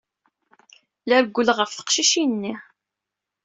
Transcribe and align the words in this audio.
La 1.07 1.17
rewwleɣ 1.23 1.57
ɣef 1.59 1.71
teqcict-nni. 1.73 2.53